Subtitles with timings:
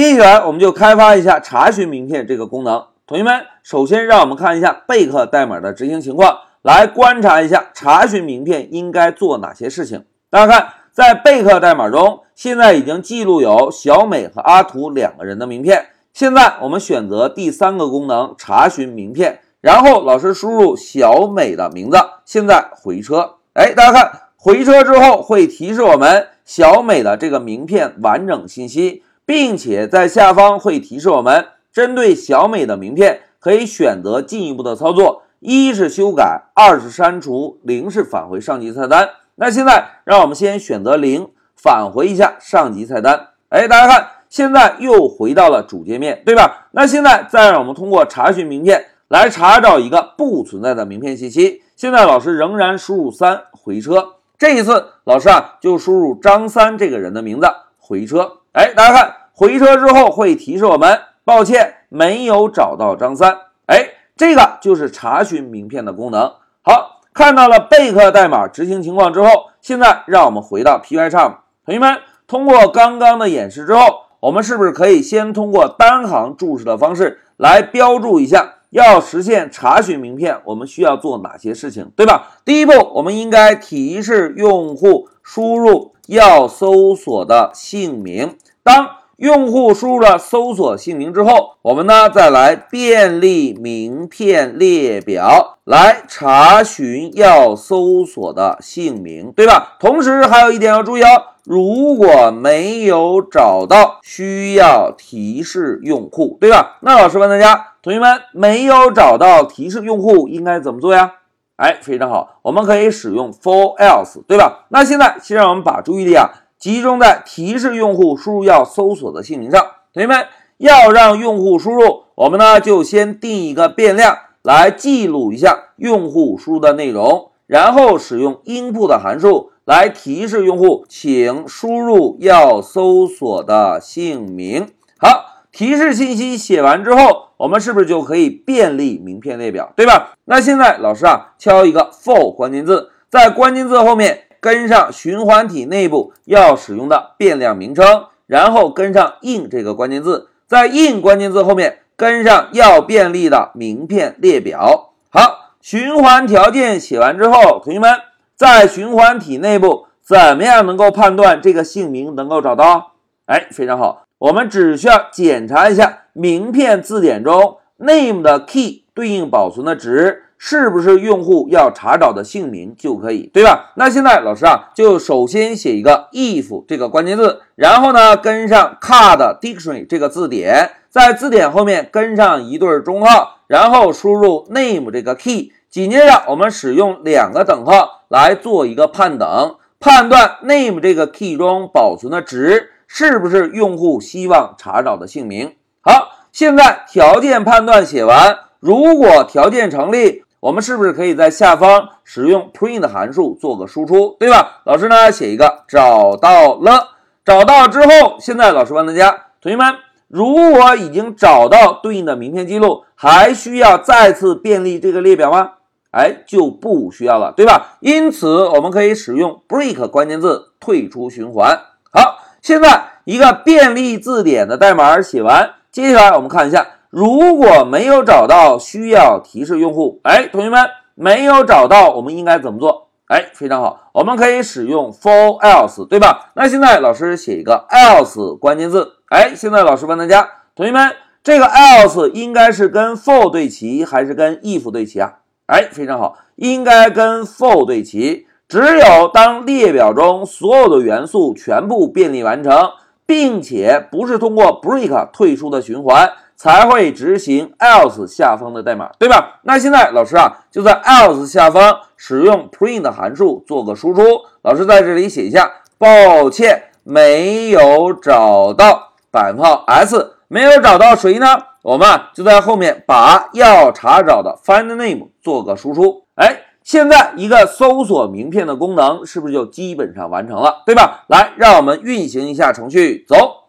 [0.00, 2.86] 接下来我们就开发一下查询名片这个功能。
[3.06, 10.06] 同学们，首先让我们看一下贝克代码的执行情况，来观察一下查询名片应该做哪些事情。
[10.30, 15.88] 大家看，在贝克代码中，现在已经记录有小美和阿图两个人的名片。
[16.14, 23.34] 现在我们选择第三个功能查询名片，然后老师输入小美的名字，现在回车。
[23.52, 31.46] 哎，大家看，回车之后会提示我们小美的这个名片完整信息，并且在下方会提示我们。
[31.72, 39.08] 针对小美的名片，可以选择进一步的操作：一是修改，二是删除，零是返回上级菜单。
[39.36, 43.28] 那现在让我们先选择零，返回一下上级菜单。
[43.50, 46.66] 哎，大家看，现在又回到了主界面，对吧？
[46.72, 51.62] 那现在再让我们通过查询名片来查找一个不存在的名片信息。
[51.76, 57.46] 现在老师仍然输入三回车，这一次老师啊就输入张三这个人的名字
[57.78, 58.38] 回车。
[58.52, 61.00] 哎，大家看，回车之后会提示我们。
[61.24, 63.38] 抱歉，没有找到张三。
[63.64, 66.34] 哎，这个就是查询名片的功能。
[66.60, 71.36] 好，看到了贝克代码执行情况之后，现在让我们回到 Pycharm。
[71.64, 73.80] 同学们，通过刚刚的演示之后，
[74.20, 82.32] 我们是不是可以先通过单行注释的方式来标注一下，要实现查询名片，我们需要做哪些事情，对吧？
[82.44, 88.36] 第一步，我们应该提示用户输入要搜索的姓名。
[88.62, 88.88] 当
[89.20, 99.76] 用户输入了搜索姓名之后，我们呢再来便利名片列表来查询要搜索的姓名，对吧？
[99.78, 106.78] 同时还有一点要注意哦，如果没有找到，需要提示用户，对吧？
[106.80, 111.16] 那老师问大家，同学们没有找到提示用户应该怎么做呀？
[111.56, 114.64] 哎，非常好，我们可以使用 for else，对吧？
[114.70, 116.30] 那现在先让我们把注意力啊。
[116.60, 119.60] 集中在提示用户输入要搜索的姓名上。
[119.94, 120.26] 同学们
[120.58, 134.68] 要让用户输入，我们呢就先定一个变量来记录一下用户输入的内容，然后使用 input 的函数来提示用户，请输入要搜索的姓名。
[134.98, 140.12] 好，提示信息写完之后，我们是不是就可以便利名片列表，对吧？
[140.26, 144.24] 那现在老师啊敲一个 for 关键字，在关键字后面。
[144.40, 154.92] 跟上循环体内部要使用的变量名称，然后跟上 in 这个关键字，在 in 关键字后面跟上要便利的名片列表。
[155.10, 157.94] 好，循环条件写完之后，同学们
[158.34, 162.92] 在循环体内部怎么样能够判断这个姓名能够找到？
[163.26, 170.24] 哎，非常好，我们只需要检查一下名片字典中 name 的 key 对应保存的值。
[170.42, 173.72] 是不是用户要查找的姓名就可以，对吧？
[173.76, 195.54] 那现在老师啊，就首先写一个 if 这个关键字，然后呢跟上 card dictionary 这个字典，在字典后面跟上一对中号，然后输入 name 这个 key，紧接着我们使用两个等号来做一个判等，判断 name 这个 key 中保存的值是不是用户希望查找的姓名。
[195.82, 200.24] 好，现在条件判断写完，如果条件成立。
[200.40, 204.62] 我们是不是可以在下方使用 print 函数做个输出，对吧？
[204.64, 206.88] 老师呢写一个找到了，
[207.26, 209.76] 找到之后，现在老师问大家，同学们，
[210.08, 215.52] 如果已经找到对应的名片记录，还需要再次便利这个列表吗？
[215.90, 217.76] 哎，就不需要了，对吧？
[217.80, 221.60] 因此，我们可以使用 break 关键字退出循环。
[221.92, 226.66] 好，现在一个便利字典的代码写完，接下来我们看一下。
[226.90, 230.00] 如果没有找到，需要提示用户。
[230.02, 232.88] 哎，同学们没有找到，我们应该怎么做？
[233.06, 236.32] 哎，非常好，我们可以使用 for else，对吧？
[236.34, 238.94] 那现在老师写一个 else 关键字。
[239.08, 240.92] 哎，现在老师问大家，同学们，
[241.22, 245.18] 这个 else 应该是跟 for 对齐，还是跟 if 对齐啊？
[245.46, 248.26] 哎，非常好，应该跟 for 对齐。
[248.48, 252.70] 只有当列表中所有的元素全部便利完成，
[253.06, 256.10] 并且不是通过 break 退出的循环。
[256.42, 259.40] 才会执行 else 下方的代码，对吧？
[259.42, 264.00] 那现在老师啊，就在 else 下方使用 print 函数做个输出。
[264.40, 271.26] 老师在这里写一下，抱歉，没有找到百分号 s，没有找到谁呢？
[271.60, 276.04] 我们就在后面把要查找的 find name 做个输出。
[276.14, 281.04] 哎，现在一个搜索名片的功能是不是就基本上完成了，对吧？
[281.08, 283.39] 来，让我们运行一下程序，走。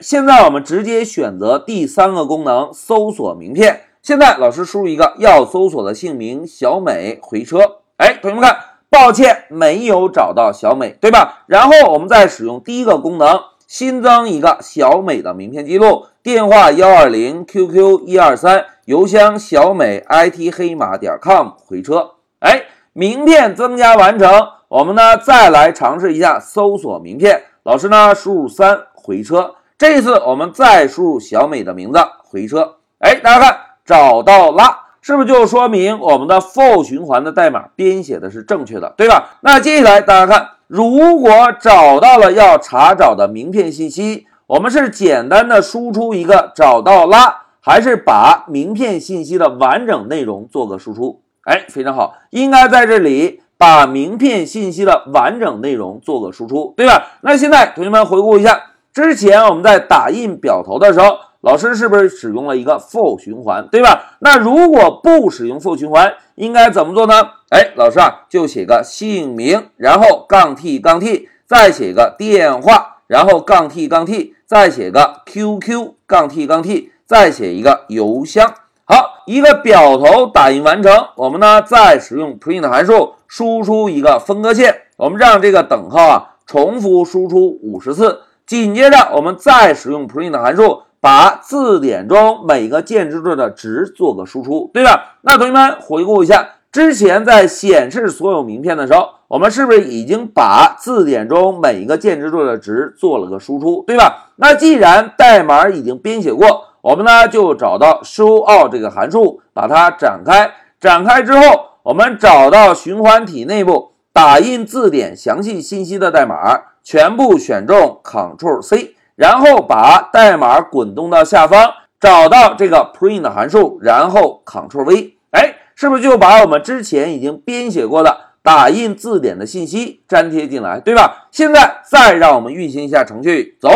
[0.00, 3.82] 现在我们直接选择第三个功能搜索名片。
[4.00, 7.58] 现在老师输入一个要搜索的姓名小美，回车。
[7.96, 8.56] 哎，同学们看，
[8.88, 11.44] 抱歉，没有找到小美，对吧？
[11.46, 22.12] 然后我们再使用第一个功能新增一个小美的名片记录，电话幺二零，QQ 一二三，邮箱小美 IT 黑马点 com 回车。
[22.38, 24.30] 哎，名片增加完成，
[24.68, 27.42] 我们呢再来尝试一下搜索名片。
[27.64, 32.78] 老师呢输入三回车，这次我们再输入小美的名字回车。
[32.98, 34.86] 哎，大家看找到啦。
[35.00, 39.38] 是不是就说明我们的 for 循环的代码编写的是正确的，对吧？
[39.40, 41.30] 那接下来大家看，如果
[41.60, 51.22] 找到了要查找的名片信息，我们是简单的输出一个找到啦，还是把名片信息的完整内容做个输出？
[51.44, 57.12] 哎，非常好，应该在这里把名片信息的完整内容做个输出，对吧？
[57.22, 58.60] 那现在同学们回顾一下，
[58.98, 61.18] 之前我们在打印表头的时候。
[61.40, 64.16] 老师是不是使用了一个 for 循环，对吧？
[64.18, 67.14] 那如果不使用 for 循环，应该怎么做呢？
[67.50, 78.52] 哎，老师啊，就写个姓名，然后杠 t 杠 t，再写个电话，然后杠 t 杠 t，再写个 QQ 杠 t 杠 t，再写一个邮箱。
[78.84, 88.22] 好，一个表头打印完成，我们呢再使用 print 函数输出一个分割线，我们让这个等号啊重复输出五十次。
[88.48, 90.82] 紧接着，我们再使用 print 函数。
[91.00, 95.18] 把字典中每个键值对的值做个输出，对吧？
[95.22, 104.30] 那同学们回顾一下，之前在显示所有名片的时候，我们是不是已经把字典中每一个键值对的值做了个输出，对吧？
[104.34, 110.50] 那既然代码已经编写过，我们呢就找到 showout 这个函数，把它展开。
[110.80, 111.42] 展开之后，
[111.84, 118.96] 我们找到循环体内部打印字典详细信息的代码，全部选中 Ctrl C。
[119.14, 131.28] 然后把代码滚动到下方，找到这个 print 函数，然后 Ctrl V，哎，是不是就把我们之前已经编写过的打印字典的信息粘贴进来，对吧？
[131.30, 133.68] 现在再让我们运行一下程序，走。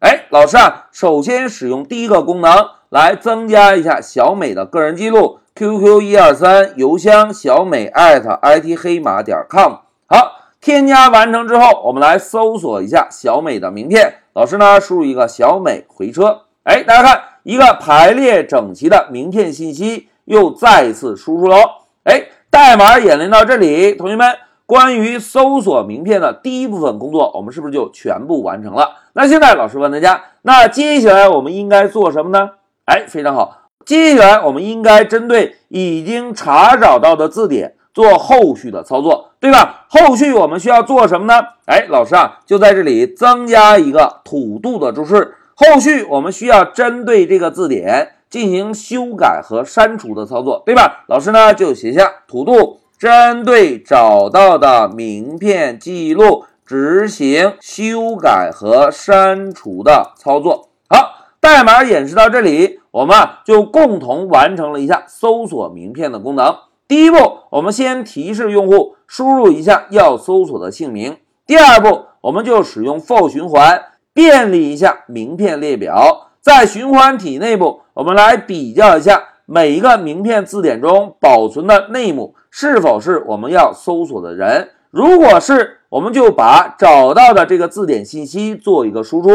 [0.00, 2.52] 哎，老师啊，首先使用第一个功能
[2.90, 9.74] 来增加一下小美的个人记录，QQ 一二三，邮箱小美艾特 @IT 黑马点 com。
[10.06, 14.14] 好，添加完成之后，我们来搜索一下小美的名片。
[14.32, 21.58] 老师呢，输入一个小美回车，哎，大家看一个排列整齐的名片信息又再次输出喽，
[22.04, 24.34] 哎，代码演练到这里，同学们，
[24.64, 28.92] 关于搜索名片的第一部分工作，我们是不是就全部完成了？
[29.12, 32.52] 那现在老师问大家，那接下来我们应该做什么呢？
[32.86, 37.74] 哎，非常好，接下来我们应该针对已经查找到的字典。
[37.92, 39.84] 做后续的操作，对吧？
[39.88, 41.44] 后续我们需要做什么呢？
[41.66, 45.34] 哎，老师啊，就在这里增加一个土度的注释。
[45.56, 51.04] 后续我们需要针对这个字典进行修改和删除的操作，对吧？
[51.08, 60.68] 老师呢就写下土度，针对找到的名片记录执行修改和删除的操作。
[60.88, 66.56] 好，代码演示到这里，我们啊就共同完成了一下搜索名片的功能。
[66.88, 67.16] 第一步，
[67.50, 71.18] 我们先提示用户输入一下要搜索的姓名。
[71.46, 73.80] 第二步，我们就使用 for 循环
[74.12, 76.30] 便利一下名片列表。
[76.40, 84.70] 在循环体内部，我们来比较一下每一个名片字典中保存的 name 是否是我们要搜索的人。
[84.90, 89.28] 如果是，我们就把找到的这个字典信息做一个输出，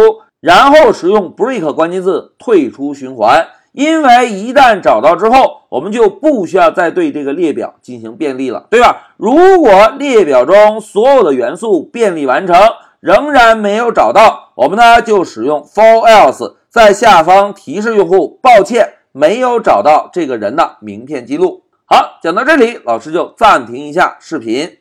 [0.46, 3.48] 然后使用 break 关键字退出循环。
[3.72, 9.08] 因为一旦找到之后，我们就不需要再对这个列表进行便利了，对吧？
[9.18, 12.56] 如果列表中所有的元素便利完成，
[13.00, 21.64] 仍然没有找到，我们呢就使用 for else，在下方提示用户，抱歉，没有找到这个人的名片记录。
[21.86, 24.78] 好，讲到这里，老师就暂停一下视频。